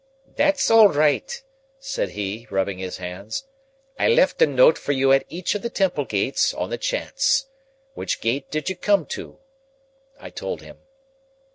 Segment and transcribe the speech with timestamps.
[0.35, 1.43] "That's all right,"
[1.77, 3.45] said he, rubbing his hands.
[3.99, 7.45] "I left a note for you at each of the Temple gates, on the chance.
[7.93, 9.37] Which gate did you come to?"
[10.19, 10.79] I told him.